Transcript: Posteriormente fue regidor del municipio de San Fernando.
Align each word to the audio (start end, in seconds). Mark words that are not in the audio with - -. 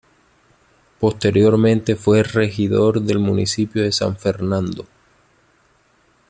Posteriormente 0.99 1.95
fue 1.95 2.23
regidor 2.23 3.01
del 3.03 3.19
municipio 3.19 3.83
de 3.83 3.91
San 3.91 4.17
Fernando. 4.17 4.87